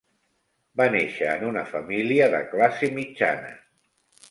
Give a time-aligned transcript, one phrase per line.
[0.81, 3.55] Va néixer en una família de classe mitjana.